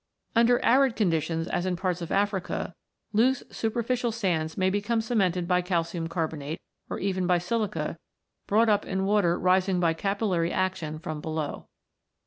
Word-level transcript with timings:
Under 0.35 0.59
arid 0.65 0.95
conditions, 0.95 1.47
as 1.47 1.67
in 1.67 1.75
parts 1.75 2.01
of 2.01 2.11
Africa, 2.11 2.73
loose 3.13 3.43
superficial 3.51 4.11
sands 4.11 4.57
may 4.57 4.71
become 4.71 4.99
cemented 4.99 5.47
by 5.47 5.61
calcium 5.61 6.07
carbonate, 6.07 6.59
or 6.89 6.97
even 6.97 7.27
by 7.27 7.37
silica, 7.37 7.99
brought 8.47 8.67
up 8.67 8.83
in 8.83 9.05
water 9.05 9.37
rising 9.37 9.79
by 9.79 9.93
capillary 9.93 10.51
action 10.51 10.97
from 10.97 11.21
below. 11.21 11.67